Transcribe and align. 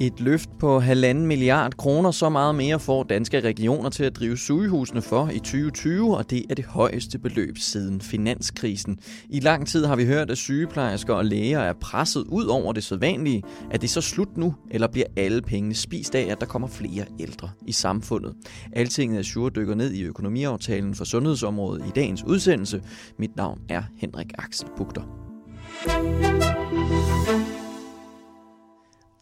Et 0.00 0.20
løft 0.20 0.50
på 0.58 0.80
halvanden 0.80 1.26
milliard 1.26 1.76
kroner, 1.76 2.10
så 2.10 2.28
meget 2.28 2.54
mere 2.54 2.80
får 2.80 3.02
danske 3.02 3.40
regioner 3.40 3.90
til 3.90 4.04
at 4.04 4.16
drive 4.16 4.38
sygehusene 4.38 5.02
for 5.02 5.28
i 5.28 5.38
2020, 5.38 6.16
og 6.16 6.30
det 6.30 6.44
er 6.50 6.54
det 6.54 6.64
højeste 6.64 7.18
beløb 7.18 7.58
siden 7.58 8.00
finanskrisen. 8.00 8.98
I 9.30 9.40
lang 9.40 9.66
tid 9.66 9.84
har 9.84 9.96
vi 9.96 10.06
hørt, 10.06 10.30
at 10.30 10.38
sygeplejersker 10.38 11.14
og 11.14 11.24
læger 11.24 11.60
er 11.60 11.72
presset 11.72 12.24
ud 12.28 12.44
over 12.44 12.72
det 12.72 12.84
sædvanlige. 12.84 13.42
Er 13.70 13.78
det 13.78 13.90
så 13.90 14.00
slut 14.00 14.36
nu, 14.36 14.54
eller 14.70 14.88
bliver 14.88 15.06
alle 15.16 15.42
pengene 15.42 15.74
spist 15.74 16.14
af, 16.14 16.26
at 16.30 16.40
der 16.40 16.46
kommer 16.46 16.68
flere 16.68 17.04
ældre 17.20 17.50
i 17.66 17.72
samfundet? 17.72 18.34
Altinget 18.72 19.18
er 19.18 19.22
sure 19.22 19.50
dykker 19.50 19.74
ned 19.74 19.92
i 19.92 20.02
økonomiaftalen 20.02 20.94
for 20.94 21.04
sundhedsområdet 21.04 21.84
i 21.86 21.90
dagens 21.94 22.24
udsendelse. 22.24 22.82
Mit 23.18 23.36
navn 23.36 23.60
er 23.68 23.82
Henrik 23.96 24.32
Axel 24.38 24.68
Bugter. 24.76 25.33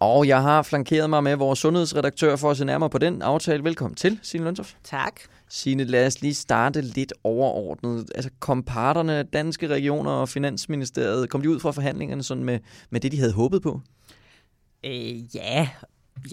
Og 0.01 0.29
jeg 0.29 0.43
har 0.43 0.63
flankeret 0.63 1.11
mig 1.11 1.23
med 1.23 1.37
vores 1.37 1.59
sundhedsredaktør 1.59 2.37
for 2.37 2.51
at 2.51 2.57
se 2.57 2.65
nærmere 2.65 2.91
på 2.91 2.99
den 2.99 3.23
aftale. 3.23 3.65
Velkommen 3.65 3.95
til, 3.95 4.19
Signe 4.23 4.45
Løntoft. 4.45 4.77
Tak. 4.85 5.21
Signe, 5.49 5.85
lad 5.85 6.07
os 6.07 6.21
lige 6.23 6.35
starte 6.35 6.81
lidt 6.81 7.13
overordnet. 7.25 8.11
Altså 8.15 8.31
kom 8.41 8.63
parterne, 8.63 9.23
danske 9.23 9.67
regioner 9.69 10.11
og 10.11 10.29
Finansministeriet, 10.29 11.31
kom 11.31 11.43
de 11.43 11.51
ud 11.51 11.61
fra 11.61 11.71
forhandlingerne 11.71 12.23
sådan 12.23 12.45
med, 12.45 12.59
med 12.91 13.01
det, 13.01 13.13
de 13.13 13.19
havde 13.19 13.33
håbet 13.33 13.63
på? 13.63 13.81
Øh, 14.85 15.37
ja, 15.37 15.69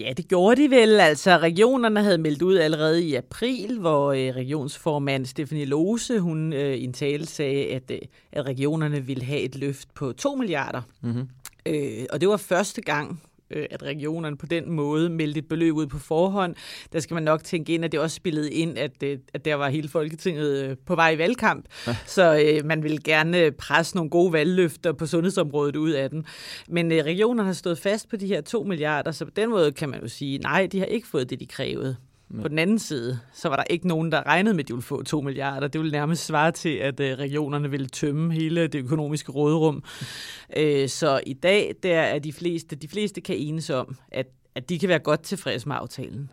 Ja, 0.00 0.12
det 0.16 0.28
gjorde 0.28 0.62
de 0.62 0.70
vel. 0.70 1.00
Altså, 1.00 1.38
regionerne 1.38 2.02
havde 2.02 2.18
meldt 2.18 2.42
ud 2.42 2.56
allerede 2.56 3.04
i 3.04 3.14
april, 3.14 3.78
hvor 3.78 4.12
øh, 4.12 4.18
regionsformand 4.18 5.26
Stefanie 5.26 5.64
Lose, 5.64 6.20
hun 6.20 6.52
øh, 6.52 6.74
i 6.74 6.84
en 6.84 6.92
tale 6.92 7.26
sagde, 7.26 7.66
at, 7.66 7.90
øh, 7.90 7.98
at 8.32 8.46
regionerne 8.46 9.06
ville 9.06 9.24
have 9.24 9.40
et 9.40 9.56
løft 9.56 9.94
på 9.94 10.12
2 10.12 10.34
milliarder. 10.34 10.82
Mm-hmm. 11.00 11.28
Øh, 11.66 12.06
og 12.10 12.20
det 12.20 12.28
var 12.28 12.36
første 12.36 12.82
gang, 12.82 13.22
øh, 13.50 13.66
at 13.70 13.82
regionerne 13.82 14.36
på 14.36 14.46
den 14.46 14.70
måde 14.70 15.10
meldte 15.10 15.38
et 15.38 15.48
beløb 15.48 15.74
ud 15.74 15.86
på 15.86 15.98
forhånd. 15.98 16.54
Der 16.92 17.00
skal 17.00 17.14
man 17.14 17.22
nok 17.22 17.44
tænke 17.44 17.74
ind, 17.74 17.84
at 17.84 17.92
det 17.92 18.00
også 18.00 18.16
spillede 18.16 18.52
ind, 18.52 18.78
at, 18.78 19.02
øh, 19.02 19.18
at 19.34 19.44
der 19.44 19.54
var 19.54 19.68
hele 19.68 19.88
Folketinget 19.88 20.64
øh, 20.64 20.76
på 20.86 20.94
vej 20.94 21.10
i 21.10 21.18
valgkamp. 21.18 21.66
Ja. 21.86 21.96
Så 22.06 22.42
øh, 22.44 22.64
man 22.64 22.82
ville 22.82 22.98
gerne 22.98 23.52
presse 23.52 23.96
nogle 23.96 24.10
gode 24.10 24.32
valgløfter 24.32 24.92
på 24.92 25.06
sundhedsområdet 25.06 25.76
ud 25.76 25.90
af 25.90 26.10
den. 26.10 26.24
Men 26.68 26.92
øh, 26.92 27.04
regionerne 27.04 27.46
har 27.46 27.52
stået 27.52 27.78
fast 27.78 28.08
på 28.08 28.16
de 28.16 28.26
her 28.26 28.40
2 28.40 28.62
milliarder, 28.62 29.12
så 29.12 29.24
på 29.24 29.30
den 29.36 29.50
måde 29.50 29.72
kan 29.72 29.88
man 29.88 30.00
jo 30.02 30.08
sige, 30.08 30.38
nej, 30.38 30.68
de 30.72 30.78
har 30.78 30.86
ikke 30.86 31.08
fået 31.08 31.30
det, 31.30 31.40
de 31.40 31.46
krævede. 31.46 31.96
På 32.42 32.48
den 32.48 32.58
anden 32.58 32.78
side, 32.78 33.18
så 33.32 33.48
var 33.48 33.56
der 33.56 33.64
ikke 33.70 33.88
nogen, 33.88 34.12
der 34.12 34.26
regnede 34.26 34.54
med, 34.54 34.64
at 34.64 34.68
de 34.68 34.72
ville 34.72 34.82
få 34.82 35.02
2 35.02 35.20
milliarder. 35.20 35.68
Det 35.68 35.80
ville 35.80 35.92
nærmest 35.92 36.26
svare 36.26 36.52
til, 36.52 36.68
at 36.68 37.00
øh, 37.00 37.18
regionerne 37.18 37.70
ville 37.70 37.86
tømme 37.86 38.32
hele 38.32 38.66
det 38.66 38.78
økonomiske 38.78 39.32
råderum. 39.32 39.84
Øh, 40.56 40.88
så 40.88 41.20
i 41.26 41.32
dag, 41.32 41.74
der 41.82 42.00
er 42.00 42.18
de 42.18 42.32
fleste, 42.32 42.76
de 42.76 42.88
fleste 42.88 43.20
kan 43.20 43.36
enes 43.36 43.70
om, 43.70 43.96
at, 44.12 44.26
at 44.54 44.68
de 44.68 44.78
kan 44.78 44.88
være 44.88 44.98
godt 44.98 45.22
tilfredse 45.22 45.68
med 45.68 45.76
aftalen. 45.78 46.30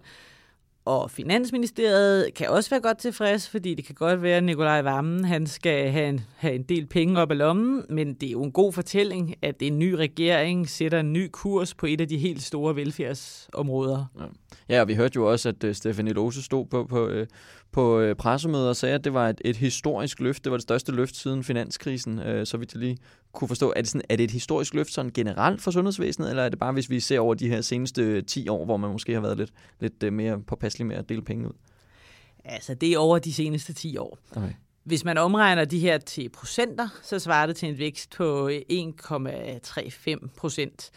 Og 0.87 1.11
Finansministeriet 1.11 2.33
kan 2.33 2.49
også 2.49 2.69
være 2.69 2.81
godt 2.81 2.97
tilfreds, 2.97 3.49
fordi 3.49 3.73
det 3.73 3.85
kan 3.85 3.95
godt 3.95 4.21
være, 4.21 4.37
at 4.37 4.43
Nikolaj 4.43 4.81
Vammen 4.81 5.25
han 5.25 5.47
skal 5.47 5.91
have 5.91 6.09
en, 6.09 6.21
have 6.35 6.55
en 6.55 6.63
del 6.63 6.85
penge 6.85 7.21
op 7.21 7.31
af 7.31 7.37
lommen, 7.37 7.83
men 7.89 8.13
det 8.13 8.27
er 8.27 8.31
jo 8.31 8.43
en 8.43 8.51
god 8.51 8.73
fortælling, 8.73 9.35
at 9.41 9.55
en 9.61 9.79
ny 9.79 9.93
regering 9.93 10.69
sætter 10.69 10.99
en 10.99 11.13
ny 11.13 11.29
kurs 11.31 11.73
på 11.73 11.85
et 11.85 12.01
af 12.01 12.07
de 12.07 12.17
helt 12.17 12.41
store 12.41 12.75
velfærdsområder. 12.75 14.05
Ja, 14.19 14.25
ja 14.69 14.81
og 14.81 14.87
vi 14.87 14.95
hørte 14.95 15.15
jo 15.15 15.31
også, 15.31 15.49
at 15.49 15.63
øh, 15.63 15.69
uh, 15.69 15.75
Stefanie 15.75 16.13
Lose 16.13 16.43
stod 16.43 16.65
på, 16.65 16.83
på, 16.83 17.07
uh, 17.07 17.25
på 17.71 17.99
øh, 17.99 18.09
uh, 18.09 18.15
pressemøder 18.15 18.69
og 18.69 18.75
sagde, 18.75 18.95
at 18.95 19.03
det 19.03 19.13
var 19.13 19.29
et, 19.29 19.41
et 19.45 19.55
historisk 19.55 20.19
løft. 20.19 20.43
Det 20.43 20.51
var 20.51 20.57
det 20.57 20.63
største 20.63 20.91
løft 20.91 21.15
siden 21.15 21.43
finanskrisen, 21.43 22.19
uh, 22.19 22.43
så 22.43 22.57
vidt 22.57 22.73
jeg 22.73 22.79
lige 22.79 22.97
kunne 23.37 23.47
forstå. 23.47 23.73
Er 23.75 23.81
det, 23.81 23.89
sådan, 23.89 24.01
er 24.09 24.15
det 24.15 24.23
et 24.23 24.31
historisk 24.31 24.73
løft 24.73 24.93
sådan 24.93 25.11
generelt 25.11 25.61
for 25.61 25.71
sundhedsvæsenet, 25.71 26.29
eller 26.29 26.43
er 26.43 26.49
det 26.49 26.59
bare, 26.59 26.71
hvis 26.71 26.89
vi 26.89 26.99
ser 26.99 27.19
over 27.19 27.33
de 27.33 27.49
her 27.49 27.61
seneste 27.61 28.21
10 28.21 28.47
år, 28.49 28.65
hvor 28.65 28.77
man 28.77 28.91
måske 28.91 29.13
har 29.13 29.21
været 29.21 29.37
lidt, 29.37 29.53
lidt 29.79 30.03
uh, 30.03 30.13
mere 30.13 30.41
påpasselig 30.41 30.87
med 30.87 30.95
at 30.95 31.09
dele 31.09 31.21
penge 31.21 31.47
ud? 31.47 31.53
Altså, 32.45 32.73
det 32.73 32.93
er 32.93 32.97
over 32.97 33.19
de 33.19 33.33
seneste 33.33 33.73
10 33.73 33.97
år. 33.97 34.17
Okay. 34.35 34.53
Hvis 34.83 35.05
man 35.05 35.17
omregner 35.17 35.65
de 35.65 35.79
her 35.79 35.97
til 35.97 36.29
procenter, 36.29 36.87
så 37.03 37.19
svarer 37.19 37.45
det 37.45 37.55
til 37.55 37.69
en 37.69 37.77
vækst 37.77 38.09
på 38.17 38.49
1,35 38.49 40.27
procent. 40.37 40.91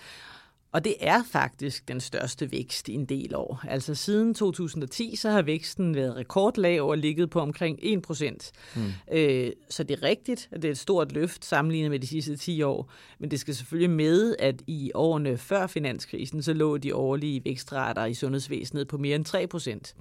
Og 0.73 0.85
det 0.85 0.95
er 1.01 1.23
faktisk 1.33 1.89
den 1.89 2.01
største 2.01 2.53
vækst 2.53 2.89
i 2.89 2.95
en 2.95 3.05
del 3.05 3.35
år. 3.35 3.65
Altså 3.69 3.95
siden 3.95 4.35
2010, 4.35 5.17
så 5.17 5.31
har 5.31 5.43
væksten 5.43 5.95
været 5.95 6.17
rekordlav 6.17 6.89
og 6.89 6.99
ligget 6.99 7.31
på 7.31 7.41
omkring 7.41 7.79
1 7.83 8.03
procent. 8.03 8.53
Mm. 8.77 8.83
Øh, 9.13 9.53
så 9.71 9.83
det 9.83 9.99
er 9.99 10.03
rigtigt, 10.03 10.49
at 10.53 10.63
det 10.63 10.69
er 10.69 10.73
et 10.73 10.79
stort 10.79 11.13
løft 11.13 11.45
sammenlignet 11.45 11.91
med 11.91 11.99
de 11.99 12.07
sidste 12.07 12.37
10 12.37 12.63
år. 12.63 12.91
Men 13.19 13.31
det 13.31 13.41
skal 13.41 13.55
selvfølgelig 13.55 13.91
med, 13.91 14.37
at 14.39 14.63
i 14.67 14.91
årene 14.95 15.39
før 15.39 15.67
finanskrisen, 15.67 16.43
så 16.43 16.53
lå 16.53 16.77
de 16.77 16.95
årlige 16.95 17.45
vækstrater 17.45 18.05
i 18.05 18.15
sundhedsvæsenet 18.15 18.89
på 18.89 18.99
mere 18.99 19.17
end 19.17 19.25
3 19.25 19.47
procent. 19.47 19.95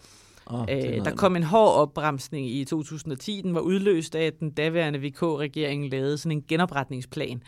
Oh, 0.50 0.66
øh, 0.70 1.06
der 1.06 1.16
kom 1.16 1.36
en 1.36 1.44
hård 1.44 1.76
opbremsning 1.76 2.50
i 2.50 2.66
2010. 2.66 3.42
Den 3.42 3.56
var 3.56 3.60
udløst 3.60 4.16
af, 4.16 4.24
at 4.24 4.40
den 4.40 4.52
daværende 4.52 5.00
VK-regering 5.00 5.90
lavede 5.92 6.18
sådan 6.18 6.38
en 6.38 6.44
genopretningsplan, 6.48 7.44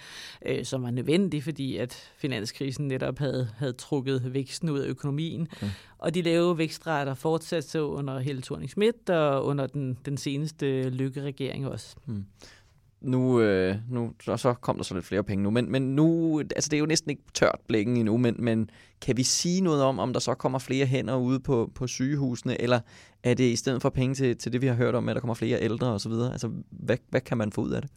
øh, 0.45 0.65
som 0.65 0.83
var 0.83 0.91
nødvendig, 0.91 1.43
fordi 1.43 1.77
at 1.77 2.11
finanskrisen 2.17 2.87
netop 2.87 3.19
havde, 3.19 3.49
havde 3.57 3.73
trukket 3.73 4.33
væksten 4.33 4.69
ud 4.69 4.79
af 4.79 4.87
økonomien. 4.87 5.47
Okay. 5.51 5.69
Og 5.97 6.13
de 6.13 6.21
lave 6.21 6.57
vækstrater 6.57 7.13
fortsatte 7.13 7.69
så 7.69 7.87
under 7.87 8.19
Helle 8.19 8.41
thorning 8.41 8.71
og 9.09 9.45
under 9.45 9.67
den, 9.67 9.97
den 10.05 10.17
seneste 10.17 10.89
Lykke-regering 10.89 11.67
også. 11.67 11.95
Hmm 12.05 12.25
nu, 13.01 13.41
øh, 13.41 13.75
nu 13.89 14.11
så, 14.23 14.37
så 14.37 14.53
kom 14.53 14.75
der 14.75 14.83
så 14.83 14.93
lidt 14.93 15.05
flere 15.05 15.23
penge 15.23 15.43
nu, 15.43 15.49
men, 15.49 15.71
men 15.71 15.95
nu, 15.95 16.39
altså 16.39 16.69
det 16.69 16.73
er 16.73 16.79
jo 16.79 16.85
næsten 16.85 17.09
ikke 17.09 17.23
tørt 17.33 17.59
blækken 17.67 17.97
endnu, 17.97 18.17
men, 18.17 18.35
men 18.39 18.69
kan 19.01 19.17
vi 19.17 19.23
sige 19.23 19.61
noget 19.61 19.83
om, 19.83 19.99
om 19.99 20.13
der 20.13 20.19
så 20.19 20.33
kommer 20.33 20.59
flere 20.59 20.85
hænder 20.85 21.15
ude 21.15 21.39
på, 21.39 21.71
på 21.75 21.87
sygehusene, 21.87 22.61
eller 22.61 22.79
er 23.23 23.33
det 23.33 23.43
i 23.43 23.55
stedet 23.55 23.81
for 23.81 23.89
penge 23.89 24.15
til, 24.15 24.37
til 24.37 24.53
det, 24.53 24.61
vi 24.61 24.67
har 24.67 24.73
hørt 24.73 24.95
om, 24.95 25.09
at 25.09 25.15
der 25.15 25.19
kommer 25.19 25.33
flere 25.33 25.61
ældre 25.61 25.87
osv.? 25.87 26.11
Altså, 26.11 26.51
hvad, 26.69 26.97
hvad 27.09 27.21
kan 27.21 27.37
man 27.37 27.51
få 27.51 27.61
ud 27.61 27.71
af 27.71 27.81
det? 27.81 27.91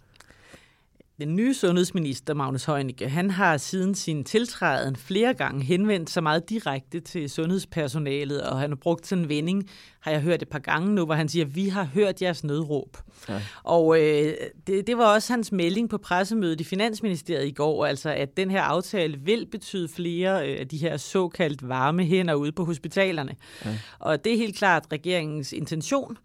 Den 1.18 1.36
nye 1.36 1.54
sundhedsminister, 1.54 2.34
Magnus 2.34 2.64
Heunicke, 2.64 3.08
han 3.08 3.30
har 3.30 3.56
siden 3.56 3.94
sin 3.94 4.24
tiltræden 4.24 4.96
flere 4.96 5.34
gange 5.34 5.64
henvendt 5.64 6.10
sig 6.10 6.22
meget 6.22 6.50
direkte 6.50 7.00
til 7.00 7.30
sundhedspersonalet, 7.30 8.42
og 8.42 8.58
han 8.58 8.70
har 8.70 8.76
brugt 8.76 9.06
sådan 9.06 9.24
en 9.24 9.28
vending, 9.28 9.70
har 10.00 10.10
jeg 10.10 10.20
hørt 10.20 10.42
et 10.42 10.48
par 10.48 10.58
gange 10.58 10.94
nu, 10.94 11.04
hvor 11.04 11.14
han 11.14 11.28
siger, 11.28 11.44
vi 11.44 11.68
har 11.68 11.84
hørt 11.84 12.22
jeres 12.22 12.44
nødråb. 12.44 12.96
Ja. 13.28 13.42
Og 13.64 14.00
øh, 14.00 14.34
det, 14.66 14.86
det 14.86 14.98
var 14.98 15.14
også 15.14 15.32
hans 15.32 15.52
melding 15.52 15.90
på 15.90 15.98
pressemødet 15.98 16.60
i 16.60 16.64
Finansministeriet 16.64 17.46
i 17.46 17.52
går, 17.52 17.86
altså 17.86 18.10
at 18.10 18.36
den 18.36 18.50
her 18.50 18.62
aftale 18.62 19.18
vil 19.18 19.46
betyde 19.46 19.88
flere 19.88 20.50
øh, 20.50 20.60
af 20.60 20.68
de 20.68 20.76
her 20.76 20.96
såkaldt 20.96 21.68
varme 21.68 22.04
hænder 22.04 22.34
ude 22.34 22.52
på 22.52 22.64
hospitalerne. 22.64 23.36
Ja. 23.64 23.78
Og 23.98 24.24
det 24.24 24.32
er 24.32 24.36
helt 24.36 24.56
klart 24.56 24.86
regeringens 24.92 25.52
intention. 25.52 26.16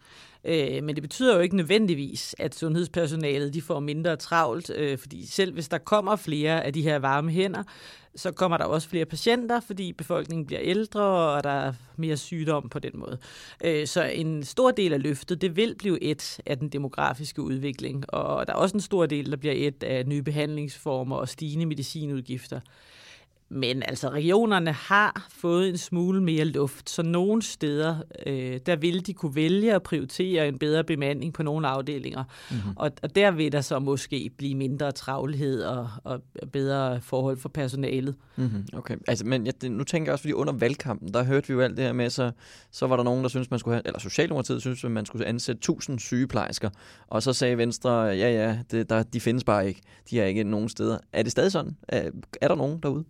Øh, 0.45 0.83
men 0.83 0.95
det 0.95 1.01
betyder 1.01 1.35
jo 1.35 1.41
ikke 1.41 1.55
nødvendigvis, 1.55 2.35
at 2.39 2.55
sundhedspersonalet 2.55 3.53
de 3.53 3.61
får 3.61 3.79
mindre 3.79 4.15
travlt, 4.15 4.71
øh, 4.75 4.97
fordi 4.97 5.25
selv 5.25 5.53
hvis 5.53 5.67
der 5.67 5.77
kommer 5.77 6.15
flere 6.15 6.63
af 6.63 6.73
de 6.73 6.81
her 6.81 6.99
varme 6.99 7.31
hænder, 7.31 7.63
så 8.15 8.31
kommer 8.31 8.57
der 8.57 8.65
også 8.65 8.89
flere 8.89 9.05
patienter, 9.05 9.59
fordi 9.59 9.93
befolkningen 9.93 10.45
bliver 10.45 10.61
ældre, 10.63 11.01
og 11.01 11.43
der 11.43 11.49
er 11.49 11.73
mere 11.95 12.17
sygdom 12.17 12.69
på 12.69 12.79
den 12.79 12.91
måde. 12.93 13.17
Øh, 13.63 13.87
så 13.87 14.03
en 14.03 14.43
stor 14.43 14.71
del 14.71 14.93
af 14.93 15.01
løftet, 15.01 15.41
det 15.41 15.55
vil 15.55 15.75
blive 15.75 16.03
et 16.03 16.39
af 16.45 16.57
den 16.57 16.69
demografiske 16.69 17.41
udvikling, 17.41 18.13
og 18.13 18.47
der 18.47 18.53
er 18.53 18.57
også 18.57 18.77
en 18.77 18.81
stor 18.81 19.05
del, 19.05 19.31
der 19.31 19.37
bliver 19.37 19.53
et 19.57 19.83
af 19.83 20.05
nye 20.05 20.23
behandlingsformer 20.23 21.15
og 21.15 21.29
stigende 21.29 21.65
medicinudgifter. 21.65 22.59
Men 23.51 23.83
altså, 23.83 24.09
regionerne 24.09 24.71
har 24.71 25.27
fået 25.29 25.69
en 25.69 25.77
smule 25.77 26.23
mere 26.23 26.45
luft, 26.45 26.89
så 26.89 27.03
nogle 27.03 27.41
steder, 27.41 27.95
øh, 28.25 28.59
der 28.65 28.75
vil 28.75 29.07
de 29.07 29.13
kunne 29.13 29.35
vælge 29.35 29.73
at 29.73 29.83
prioritere 29.83 30.47
en 30.47 30.59
bedre 30.59 30.83
bemanding 30.83 31.33
på 31.33 31.43
nogle 31.43 31.67
afdelinger. 31.67 32.23
Mm-hmm. 32.51 32.71
Og, 32.75 32.91
og 33.03 33.15
der 33.15 33.31
vil 33.31 33.51
der 33.51 33.61
så 33.61 33.79
måske 33.79 34.29
blive 34.37 34.55
mindre 34.55 34.91
travlhed 34.91 35.63
og, 35.63 35.89
og 36.03 36.21
bedre 36.53 37.01
forhold 37.01 37.37
for 37.37 37.49
personalet. 37.49 38.15
Mm-hmm. 38.35 38.67
Okay, 38.73 38.95
altså, 39.07 39.25
men 39.25 39.45
jeg, 39.45 39.69
nu 39.69 39.83
tænker 39.83 40.09
jeg 40.09 40.13
også, 40.13 40.23
fordi 40.23 40.33
under 40.33 40.53
valgkampen, 40.53 41.13
der 41.13 41.23
hørte 41.23 41.47
vi 41.47 41.53
jo 41.53 41.61
alt 41.61 41.77
det 41.77 41.85
her 41.85 41.93
med, 41.93 42.09
så, 42.09 42.31
så 42.71 42.87
var 42.87 42.95
der 42.95 43.03
nogen, 43.03 43.23
der 43.23 43.29
synes 43.29 43.51
man 43.51 43.59
skulle 43.59 43.75
have, 43.75 43.83
eller 43.85 43.99
Socialdemokratiet 43.99 44.61
synes, 44.61 44.83
at 44.83 44.91
man 44.91 45.05
skulle 45.05 45.25
ansætte 45.25 45.59
1000 45.59 45.99
sygeplejersker, 45.99 46.69
og 47.07 47.23
så 47.23 47.33
sagde 47.33 47.57
Venstre, 47.57 47.91
ja 48.01 48.31
ja, 48.31 48.59
det, 48.71 48.89
der, 48.89 49.03
de 49.03 49.19
findes 49.19 49.43
bare 49.43 49.67
ikke. 49.67 49.81
De 50.09 50.21
er 50.21 50.25
ikke 50.25 50.43
nogen 50.43 50.69
steder. 50.69 50.97
Er 51.13 51.23
det 51.23 51.31
stadig 51.31 51.51
sådan? 51.51 51.77
Er, 51.87 52.09
er 52.41 52.47
der 52.47 52.55
nogen 52.55 52.79
derude? 52.83 53.05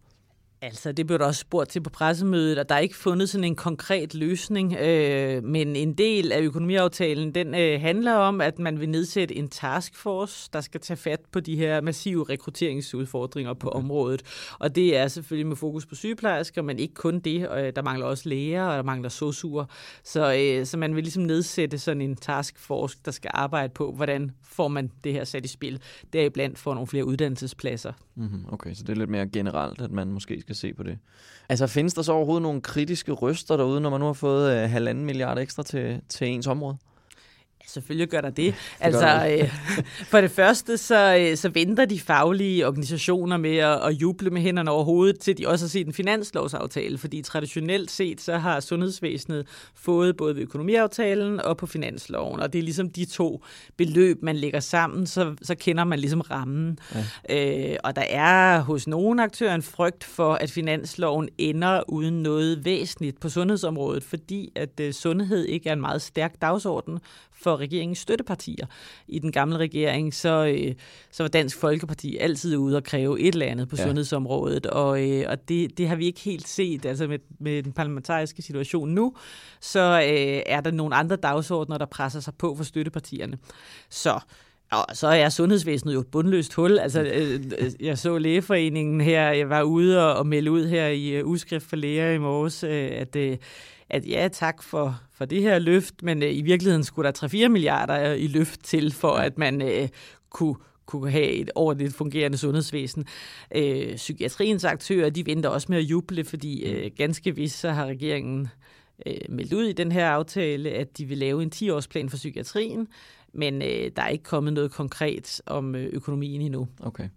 Altså, 0.61 0.91
det 0.91 1.07
blev 1.07 1.19
der 1.19 1.25
også 1.25 1.39
spurgt 1.39 1.69
til 1.69 1.81
på 1.81 1.89
pressemødet, 1.89 2.59
og 2.59 2.69
der 2.69 2.75
er 2.75 2.79
ikke 2.79 2.95
fundet 2.95 3.29
sådan 3.29 3.43
en 3.43 3.55
konkret 3.55 4.13
løsning. 4.13 4.73
Øh, 4.73 5.43
men 5.43 5.75
en 5.75 5.93
del 5.93 6.31
af 6.31 6.41
økonomiaftalen, 6.41 7.35
den 7.35 7.55
øh, 7.55 7.81
handler 7.81 8.13
om, 8.13 8.41
at 8.41 8.59
man 8.59 8.79
vil 8.79 8.89
nedsætte 8.89 9.35
en 9.35 9.49
taskforce, 9.49 10.49
der 10.53 10.61
skal 10.61 10.81
tage 10.81 10.97
fat 10.97 11.19
på 11.31 11.39
de 11.39 11.55
her 11.55 11.81
massive 11.81 12.23
rekrutteringsudfordringer 12.29 13.53
på 13.53 13.69
okay. 13.69 13.79
området. 13.79 14.21
Og 14.59 14.75
det 14.75 14.97
er 14.97 15.07
selvfølgelig 15.07 15.47
med 15.47 15.55
fokus 15.55 15.85
på 15.85 15.95
sygeplejersker, 15.95 16.61
men 16.61 16.79
ikke 16.79 16.93
kun 16.93 17.19
det. 17.19 17.49
Øh, 17.57 17.73
der 17.75 17.81
mangler 17.81 18.05
også 18.05 18.29
læger, 18.29 18.63
og 18.63 18.77
der 18.77 18.83
mangler 18.83 19.09
sosuer. 19.09 19.65
Så, 20.03 20.33
øh, 20.33 20.65
så 20.65 20.77
man 20.77 20.95
vil 20.95 21.03
ligesom 21.03 21.23
nedsætte 21.23 21.79
sådan 21.79 22.01
en 22.01 22.15
taskforce, 22.15 22.97
der 23.05 23.11
skal 23.11 23.31
arbejde 23.33 23.73
på, 23.73 23.91
hvordan 23.91 24.31
får 24.43 24.67
man 24.67 24.91
det 25.03 25.13
her 25.13 25.23
sat 25.23 25.45
i 25.45 25.47
spil. 25.47 25.81
Deriblandt 26.13 26.59
får 26.59 26.73
nogle 26.73 26.87
flere 26.87 27.05
uddannelsespladser. 27.05 27.93
Mm-hmm. 28.15 28.45
Okay, 28.51 28.73
så 28.73 28.83
det 28.83 28.89
er 28.89 28.97
lidt 28.97 29.09
mere 29.09 29.27
generelt, 29.27 29.81
at 29.81 29.91
man 29.91 30.07
måske 30.07 30.43
skal 30.49 30.55
se 30.55 30.73
på 30.73 30.83
det. 30.83 30.97
Altså 31.49 31.67
findes 31.67 31.93
der 31.93 32.01
så 32.01 32.11
overhovedet 32.11 32.41
nogle 32.41 32.61
kritiske 32.61 33.11
røster 33.11 33.57
derude, 33.57 33.81
når 33.81 33.89
man 33.89 33.99
nu 33.99 34.05
har 34.05 34.13
fået 34.13 34.51
øh, 34.51 34.69
halvanden 34.69 35.05
milliard 35.05 35.39
ekstra 35.39 35.63
til, 35.63 36.01
til 36.09 36.27
ens 36.27 36.47
område? 36.47 36.77
Selvfølgelig 37.67 38.07
gør 38.07 38.21
der 38.21 38.29
det. 38.29 38.55
altså, 38.79 39.37
øh, 39.39 39.53
for 40.11 40.21
det 40.21 40.31
første, 40.31 40.77
så, 40.77 41.17
øh, 41.19 41.37
så 41.37 41.49
venter 41.49 41.85
de 41.85 41.99
faglige 41.99 42.67
organisationer 42.67 43.37
med 43.37 43.57
at, 43.57 43.87
at 43.87 43.93
juble 43.93 44.29
med 44.29 44.41
hænderne 44.41 44.71
over 44.71 44.83
hovedet, 44.83 45.19
til 45.19 45.37
de 45.37 45.47
også 45.47 45.65
har 45.65 45.69
set 45.69 45.87
en 45.87 45.93
finanslovsaftale, 45.93 46.97
fordi 46.97 47.21
traditionelt 47.21 47.91
set, 47.91 48.21
så 48.21 48.37
har 48.37 48.59
sundhedsvæsenet 48.59 49.47
fået 49.75 50.17
både 50.17 50.35
ved 50.35 50.41
økonomiaftalen 50.41 51.41
og 51.41 51.57
på 51.57 51.65
finansloven, 51.65 52.39
og 52.39 52.53
det 52.53 52.59
er 52.59 52.63
ligesom 52.63 52.89
de 52.89 53.05
to 53.05 53.43
beløb, 53.77 54.23
man 54.23 54.35
lægger 54.35 54.59
sammen, 54.59 55.07
så, 55.07 55.35
så 55.41 55.55
kender 55.55 55.83
man 55.83 55.99
ligesom 55.99 56.21
rammen. 56.21 56.79
Ja. 57.29 57.71
Øh, 57.71 57.77
og 57.83 57.95
der 57.95 58.05
er 58.09 58.59
hos 58.59 58.87
nogle 58.87 59.23
aktører 59.23 59.55
en 59.55 59.61
frygt 59.61 60.03
for, 60.03 60.33
at 60.33 60.51
finansloven 60.51 61.29
ender 61.37 61.89
uden 61.89 62.23
noget 62.23 62.65
væsentligt 62.65 63.19
på 63.19 63.29
sundhedsområdet, 63.29 64.03
fordi 64.03 64.51
at 64.55 64.79
øh, 64.79 64.93
sundhed 64.93 65.45
ikke 65.45 65.69
er 65.69 65.73
en 65.73 65.81
meget 65.81 66.01
stærk 66.01 66.41
dagsorden 66.41 66.99
for 67.41 67.57
regeringens 67.57 67.97
støttepartier. 67.97 68.65
I 69.07 69.19
den 69.19 69.31
gamle 69.31 69.57
regering, 69.57 70.13
så, 70.13 70.45
øh, 70.45 70.75
så 71.11 71.23
var 71.23 71.27
Dansk 71.27 71.57
Folkeparti 71.57 72.17
altid 72.17 72.57
ude 72.57 72.77
og 72.77 72.83
kræve 72.83 73.19
et 73.19 73.33
eller 73.33 73.45
andet 73.45 73.69
på 73.69 73.75
ja. 73.79 73.83
sundhedsområdet, 73.83 74.65
og, 74.65 75.09
øh, 75.09 75.25
og 75.29 75.49
det, 75.49 75.77
det 75.77 75.87
har 75.87 75.95
vi 75.95 76.05
ikke 76.05 76.19
helt 76.19 76.47
set. 76.47 76.85
Altså 76.85 77.07
med, 77.07 77.19
med 77.39 77.63
den 77.63 77.71
parlamentariske 77.71 78.41
situation 78.41 78.89
nu, 78.89 79.13
så 79.61 79.79
øh, 79.79 80.41
er 80.45 80.61
der 80.61 80.71
nogle 80.71 80.95
andre 80.95 81.15
dagsordner, 81.15 81.77
der 81.77 81.85
presser 81.85 82.19
sig 82.19 82.33
på 82.35 82.55
for 82.55 82.63
støttepartierne. 82.63 83.37
Så 83.89 84.19
og 84.71 84.85
så 84.93 85.07
er 85.07 85.29
sundhedsvæsenet 85.29 85.93
jo 85.93 85.99
et 85.99 86.07
bundløst 86.07 86.53
hul. 86.53 86.79
Altså, 86.79 87.01
øh, 87.01 87.39
øh, 87.59 87.71
jeg 87.79 87.97
så 87.97 88.17
lægeforeningen 88.17 89.01
her, 89.01 89.31
jeg 89.31 89.49
var 89.49 89.61
ude 89.61 90.15
og, 90.15 90.27
melde 90.27 90.51
ud 90.51 90.67
her 90.67 90.87
i 90.87 91.21
uh, 91.21 91.29
Udskrift 91.29 91.65
for 91.65 91.75
Læger 91.75 92.11
i 92.11 92.17
morges, 92.17 92.63
at, 92.63 93.15
at 93.89 94.07
ja, 94.07 94.27
tak 94.27 94.63
for, 94.63 95.01
for 95.13 95.25
det 95.25 95.41
her 95.41 95.59
løft, 95.59 96.03
men 96.03 96.23
uh, 96.23 96.29
i 96.29 96.41
virkeligheden 96.41 96.83
skulle 96.83 97.11
der 97.11 97.45
3-4 97.45 97.47
milliarder 97.47 98.13
i 98.13 98.27
løft 98.27 98.63
til, 98.63 98.93
for 98.93 99.11
at 99.11 99.37
man 99.37 99.61
uh, 99.61 99.87
kunne 100.29 100.55
kunne 100.89 101.11
have 101.11 101.31
et 101.31 101.51
ordentligt 101.55 101.93
fungerende 101.93 102.37
sundhedsvæsen. 102.37 103.05
Øh, 103.55 103.95
psykiatriens 103.95 104.63
aktører, 104.63 105.09
de 105.09 105.25
venter 105.25 105.49
også 105.49 105.67
med 105.69 105.77
at 105.77 105.83
juble, 105.83 106.23
fordi 106.23 106.63
øh, 106.65 106.91
ganske 106.97 107.35
vist 107.35 107.59
så 107.59 107.71
har 107.71 107.85
regeringen 107.85 108.47
øh, 109.05 109.17
meldt 109.29 109.53
ud 109.53 109.63
i 109.63 109.73
den 109.73 109.91
her 109.91 110.09
aftale, 110.09 110.69
at 110.69 110.97
de 110.97 111.05
vil 111.05 111.17
lave 111.17 111.43
en 111.43 111.51
10-årsplan 111.55 112.09
for 112.09 112.17
psykiatrien, 112.17 112.87
men 113.33 113.61
øh, 113.61 113.91
der 113.95 114.01
er 114.01 114.07
ikke 114.07 114.23
kommet 114.23 114.53
noget 114.53 114.71
konkret 114.71 115.41
om 115.45 115.75
øh, 115.75 115.89
økonomien 115.93 116.41
endnu. 116.41 116.67
Okay. 116.79 117.09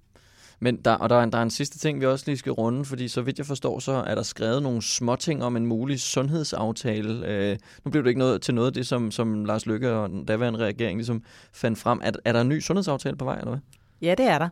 Men 0.63 0.77
der, 0.77 0.95
og 0.95 1.11
der 1.11 1.17
er, 1.17 1.23
en, 1.23 1.33
der 1.33 1.39
er 1.39 1.43
en 1.43 1.51
sidste 1.51 1.79
ting, 1.79 2.01
vi 2.01 2.07
også 2.07 2.25
lige 2.27 2.37
skal 2.37 2.53
runde, 2.53 2.85
fordi 2.85 3.09
så 3.09 3.23
vidt 3.23 3.39
jeg 3.39 3.47
forstår, 3.47 3.79
så 3.79 3.93
er 3.93 4.15
der 4.15 4.23
skrevet 4.23 4.63
nogle 4.63 4.83
småting 4.83 5.45
om 5.45 5.57
en 5.57 5.67
mulig 5.67 6.01
sundhedsaftale. 6.01 7.27
Øh, 7.27 7.57
nu 7.85 7.91
bliver 7.91 8.03
det 8.03 8.11
ikke 8.11 8.19
noget 8.19 8.43
til 8.43 8.55
noget 8.55 8.67
af 8.67 8.73
det, 8.73 8.87
som, 8.87 9.11
som 9.11 9.45
Lars 9.45 9.67
Lykke 9.67 9.91
og 9.91 10.09
den 10.09 10.25
daværende 10.25 10.59
regering 10.59 10.99
ligesom 10.99 11.23
fandt 11.53 11.79
frem. 11.79 12.01
Er, 12.05 12.11
er 12.25 12.33
der 12.33 12.41
en 12.41 12.49
ny 12.49 12.61
sundhedsaftale 12.61 13.17
på 13.17 13.25
vej, 13.25 13.39
eller 13.39 13.51
hvad? 13.51 13.61
Ja, 14.03 14.15
det 14.15 14.27
er 14.27 14.39
der. 14.39 14.49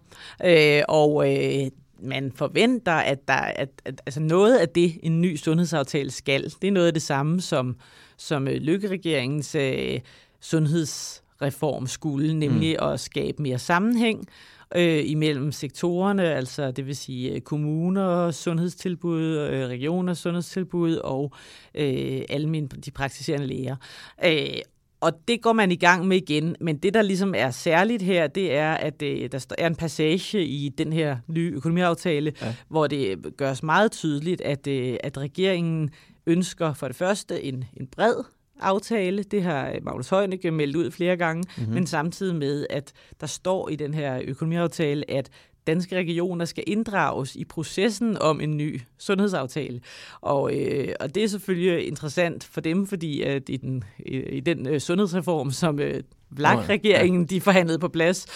Øh, 0.79 0.83
og 0.89 1.35
øh, 1.35 1.71
man 2.03 2.33
forventer, 2.35 2.93
at, 2.93 3.29
der, 3.29 3.35
at, 3.35 3.69
at 3.85 4.03
altså 4.07 4.21
noget 4.21 4.59
af 4.59 4.69
det, 4.69 4.99
en 5.03 5.21
ny 5.21 5.37
sundhedsaftale 5.37 6.11
skal, 6.11 6.45
det 6.63 6.69
er 6.69 6.73
noget 6.73 6.87
af 6.87 6.93
det 6.93 7.03
samme, 7.03 7.41
som, 7.41 7.77
som 8.17 8.49
øh, 8.49 8.55
Lykke-regeringens 8.55 9.55
øh, 9.55 10.01
sundhedsreform 10.41 11.87
skulle, 11.87 12.35
nemlig 12.35 12.77
mm. 12.81 12.87
at 12.87 13.01
skabe 13.01 13.43
mere 13.43 13.59
sammenhæng 13.59 14.29
øh, 14.77 15.11
imellem 15.11 15.53
sektorerne, 15.53 16.35
altså 16.35 16.71
det 16.71 16.87
vil 16.87 16.97
sige 16.97 17.33
øh, 17.33 17.41
kommuner, 17.41 18.31
sundhedstilbud, 18.31 19.23
øh, 19.23 19.67
regioner, 19.67 20.15
sundhedstilbud 20.15 20.97
og 20.97 21.33
øh, 21.75 22.23
alle 22.29 22.69
de 22.85 22.91
praktiserende 22.91 23.47
læger. 23.47 23.77
Øh, 24.25 24.61
og 25.01 25.13
det 25.29 25.43
går 25.43 25.53
man 25.53 25.73
i 25.73 25.77
gang 25.77 26.07
med 26.07 26.17
igen, 26.17 26.57
men 26.61 26.77
det, 26.79 26.95
der 26.95 27.03
ligesom 27.03 27.35
er 27.37 27.51
særligt 27.51 28.03
her, 28.03 28.27
det 28.27 28.55
er, 28.55 28.73
at 28.73 29.03
øh, 29.03 29.33
der 29.33 29.47
er 29.59 29.67
en 29.67 29.77
passage 29.77 30.45
i 30.45 30.69
den 30.69 30.93
her 30.93 31.17
nye 31.29 31.53
økonomiaftale, 31.55 32.33
ja. 32.43 32.55
hvor 32.69 32.87
det 32.87 33.19
gøres 33.37 33.63
meget 33.63 33.93
tydeligt, 33.93 34.41
at, 34.41 34.67
øh, 34.67 34.97
at 35.03 35.19
regeringen 35.19 35.91
ønsker 36.27 36.73
for 36.73 36.87
det 36.87 36.97
første 36.97 37.43
en, 37.43 37.65
en 37.77 37.87
bred 37.87 38.25
aftale. 38.63 39.23
Det 39.23 39.43
har 39.43 39.75
Magnus 39.83 40.09
Heunicke 40.09 40.51
meldt 40.51 40.77
ud 40.77 40.91
flere 40.91 41.17
gange, 41.17 41.45
mm-hmm. 41.57 41.75
men 41.75 41.87
samtidig 41.87 42.37
med, 42.37 42.67
at 42.71 42.93
der 43.21 43.27
står 43.27 43.69
i 43.69 43.77
den 43.77 43.95
her 43.95 44.21
økonomiaftale, 44.25 45.11
at 45.11 45.31
danske 45.67 45.97
regioner 45.97 46.45
skal 46.45 46.65
inddrages 46.67 47.37
i 47.37 47.45
processen 47.45 48.17
om 48.21 48.41
en 48.41 48.57
ny 48.57 48.81
sundhedsaftale. 48.99 49.81
Og, 50.21 50.55
øh, 50.57 50.89
og 51.01 51.15
det 51.15 51.25
er 51.25 51.29
selvfølgelig 51.29 51.87
interessant 51.87 52.45
for 52.45 52.61
dem, 52.61 52.87
fordi 52.87 53.23
at 53.23 53.49
i 53.49 53.57
den, 53.57 53.85
i, 53.99 54.17
i 54.17 54.41
den 54.41 54.67
øh, 54.67 54.81
sundhedsreform, 54.81 55.51
som 55.51 55.81
øh, 55.81 56.03
Vlak-regeringen, 56.31 57.27
de 57.27 57.41
forhandlede 57.41 57.79
på 57.79 57.89
plads, 57.89 58.27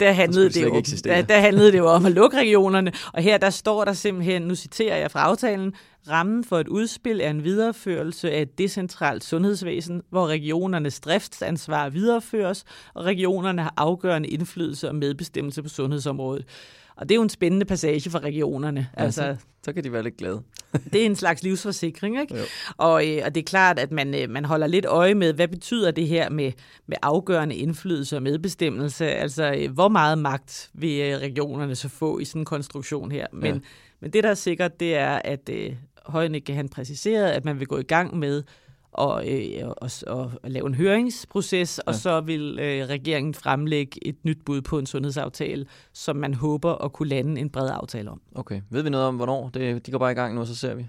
der 0.00 0.12
handlede, 0.12 0.50
det 0.50 0.62
jo, 0.62 0.82
der, 1.04 1.22
der 1.22 1.40
handlede 1.40 1.72
det 1.72 1.78
jo 1.78 1.86
om 1.86 2.06
at 2.06 2.12
lukke 2.12 2.36
regionerne, 2.36 2.92
og 3.12 3.22
her 3.22 3.38
der 3.38 3.50
står 3.50 3.84
der 3.84 3.92
simpelthen, 3.92 4.42
nu 4.42 4.54
citerer 4.54 4.96
jeg 4.96 5.10
fra 5.10 5.20
aftalen, 5.20 5.74
rammen 6.10 6.44
for 6.44 6.58
et 6.58 6.68
udspil 6.68 7.20
er 7.20 7.30
en 7.30 7.44
videreførelse 7.44 8.30
af 8.30 8.42
et 8.42 8.58
decentralt 8.58 9.24
sundhedsvæsen, 9.24 10.02
hvor 10.10 10.26
regionernes 10.26 11.00
driftsansvar 11.00 11.88
videreføres, 11.88 12.64
og 12.94 13.04
regionerne 13.04 13.62
har 13.62 13.74
afgørende 13.76 14.28
indflydelse 14.28 14.88
og 14.88 14.94
medbestemmelse 14.94 15.62
på 15.62 15.68
sundhedsområdet. 15.68 16.44
Og 16.98 17.08
det 17.08 17.14
er 17.14 17.16
jo 17.16 17.22
en 17.22 17.28
spændende 17.28 17.66
passage 17.66 18.10
for 18.10 18.18
regionerne. 18.18 18.88
Ja, 18.96 19.02
altså, 19.02 19.36
så, 19.62 19.72
kan 19.72 19.84
de 19.84 19.92
være 19.92 20.02
lidt 20.02 20.16
glade. 20.16 20.42
det 20.92 21.02
er 21.02 21.06
en 21.06 21.16
slags 21.16 21.42
livsforsikring, 21.42 22.20
ikke? 22.20 22.34
Og, 22.76 23.08
øh, 23.08 23.22
og 23.24 23.34
det 23.34 23.40
er 23.40 23.44
klart, 23.44 23.78
at 23.78 23.92
man, 23.92 24.14
øh, 24.14 24.30
man 24.30 24.44
holder 24.44 24.66
lidt 24.66 24.86
øje 24.86 25.14
med, 25.14 25.32
hvad 25.32 25.48
betyder 25.48 25.90
det 25.90 26.06
her 26.06 26.30
med, 26.30 26.52
med 26.86 26.96
afgørende 27.02 27.56
indflydelse 27.56 28.16
og 28.16 28.22
medbestemmelse? 28.22 29.06
Altså, 29.06 29.54
øh, 29.58 29.70
hvor 29.72 29.88
meget 29.88 30.18
magt 30.18 30.70
vil 30.74 31.18
regionerne 31.18 31.74
så 31.74 31.88
få 31.88 32.18
i 32.18 32.24
sådan 32.24 32.42
en 32.42 32.46
konstruktion 32.46 33.12
her? 33.12 33.26
Men, 33.32 33.54
ja. 33.54 33.60
men 34.00 34.12
det, 34.12 34.24
der 34.24 34.30
er 34.30 34.34
sikkert, 34.34 34.80
det 34.80 34.96
er, 34.96 35.20
at 35.24 35.50
øh, 35.52 35.72
Højnække 36.08 36.54
han 36.54 36.68
præciseret, 36.68 37.30
at 37.30 37.44
man 37.44 37.58
vil 37.58 37.66
gå 37.66 37.78
i 37.78 37.82
gang 37.82 38.16
med 38.18 38.42
og, 38.92 39.28
øh, 39.28 39.68
og, 39.68 39.90
og, 40.06 40.32
og 40.42 40.50
lave 40.50 40.66
en 40.66 40.74
høringsproces, 40.74 41.80
ja. 41.86 41.90
og 41.90 41.94
så 41.94 42.20
vil 42.20 42.58
øh, 42.60 42.88
regeringen 42.88 43.34
fremlægge 43.34 44.06
et 44.06 44.16
nyt 44.24 44.38
bud 44.46 44.60
på 44.60 44.78
en 44.78 44.86
sundhedsaftale, 44.86 45.66
som 45.92 46.16
man 46.16 46.34
håber 46.34 46.84
at 46.84 46.92
kunne 46.92 47.08
lande 47.08 47.40
en 47.40 47.50
bred 47.50 47.70
aftale 47.72 48.10
om. 48.10 48.20
Okay. 48.34 48.60
Ved 48.70 48.82
vi 48.82 48.90
noget 48.90 49.06
om, 49.06 49.16
hvornår? 49.16 49.48
Det, 49.48 49.86
de 49.86 49.90
går 49.90 49.98
bare 49.98 50.12
i 50.12 50.14
gang 50.14 50.34
nu, 50.34 50.40
og 50.40 50.46
så 50.46 50.54
ser 50.54 50.74
vi. 50.74 50.86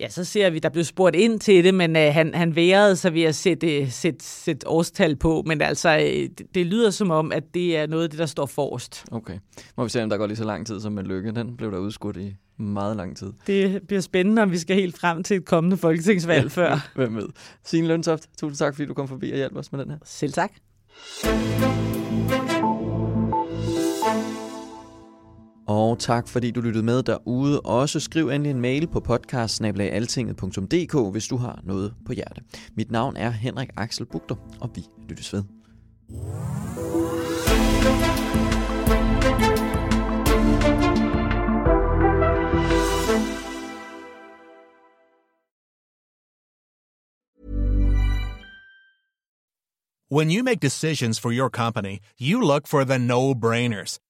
Ja, 0.00 0.08
så 0.08 0.24
ser 0.24 0.50
vi, 0.50 0.58
der 0.58 0.68
blev 0.68 0.84
spurgt 0.84 1.16
ind 1.16 1.40
til 1.40 1.64
det, 1.64 1.74
men 1.74 1.96
øh, 1.96 2.14
han, 2.14 2.34
han 2.34 2.56
værede 2.56 2.96
sig 2.96 3.14
ved 3.14 3.22
at 3.22 3.34
sætte, 3.34 3.90
sætte, 3.90 4.24
sætte 4.24 4.68
årstal 4.68 5.16
på, 5.16 5.42
men 5.46 5.62
altså, 5.62 5.96
øh, 5.96 6.28
det, 6.38 6.42
det 6.54 6.66
lyder 6.66 6.90
som 6.90 7.10
om, 7.10 7.32
at 7.32 7.54
det 7.54 7.76
er 7.76 7.86
noget 7.86 8.04
af 8.04 8.10
det, 8.10 8.18
der 8.18 8.26
står 8.26 8.46
forrest. 8.46 9.04
Okay. 9.10 9.38
Må 9.76 9.84
vi 9.84 9.90
se, 9.90 10.02
om 10.02 10.10
der 10.10 10.16
går 10.16 10.26
lige 10.26 10.36
så 10.36 10.44
lang 10.44 10.66
tid 10.66 10.80
som 10.80 10.92
med 10.92 11.04
Lykke. 11.04 11.32
Den 11.32 11.56
blev 11.56 11.72
der 11.72 11.78
udskudt 11.78 12.16
i 12.16 12.34
meget 12.58 12.96
lang 12.96 13.16
tid. 13.16 13.32
Det 13.46 13.82
bliver 13.86 14.00
spændende, 14.00 14.42
om 14.42 14.50
vi 14.50 14.58
skal 14.58 14.76
helt 14.76 14.98
frem 14.98 15.22
til 15.22 15.36
et 15.36 15.44
kommende 15.44 15.76
folketingsvalg 15.76 16.42
ja, 16.42 16.48
før. 16.48 16.88
Hvem 16.96 17.16
ved. 17.16 17.28
Signe 17.64 17.88
Løntoft, 17.88 18.28
tusind 18.38 18.56
tak, 18.56 18.74
fordi 18.74 18.86
du 18.86 18.94
kom 18.94 19.08
forbi 19.08 19.30
og 19.30 19.36
hjalp 19.36 19.56
os 19.56 19.72
med 19.72 19.80
den 19.80 19.90
her. 19.90 19.98
Selv 20.04 20.32
tak. 20.32 20.50
Tak 26.00 26.28
fordi 26.28 26.50
du 26.50 26.60
lyttede 26.60 26.84
med 26.84 27.02
derude. 27.02 27.60
Også 27.60 28.00
skriv 28.00 28.28
endelig 28.28 28.50
en 28.50 28.60
mail 28.60 28.86
på 28.86 29.00
podcast 29.00 29.62
hvis 31.10 31.26
du 31.26 31.36
har 31.36 31.60
noget 31.64 31.94
på 32.06 32.12
hjerte. 32.12 32.42
Mit 32.76 32.90
navn 32.90 33.16
er 33.16 33.30
Henrik 33.30 33.68
Axel 33.76 34.06
Bugter, 34.06 34.36
og 34.60 34.70
vi 34.74 34.84
lyttes 35.08 35.32
ved. 35.32 35.42
When 50.12 50.30
you 50.30 50.42
make 50.42 50.58
decisions 50.58 51.20
for 51.20 51.30
your 51.30 51.48
company, 51.48 51.98
you 52.20 52.40
look 52.40 52.66
for 52.66 52.84
the 52.84 52.98
no-brainers. 52.98 54.09